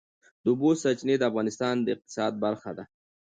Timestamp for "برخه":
2.43-2.71